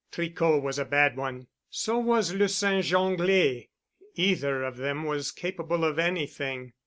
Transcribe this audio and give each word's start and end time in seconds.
Tricot 0.11 0.63
was 0.63 0.79
a 0.79 0.85
bad 0.85 1.15
one. 1.15 1.45
So 1.69 1.99
was 1.99 2.33
Le 2.33 2.47
Singe 2.49 2.91
Anglais. 2.95 3.69
Either 4.15 4.63
of 4.63 4.77
them 4.77 5.03
was 5.03 5.31
capable 5.31 5.85
of 5.85 5.99
anything. 5.99 6.73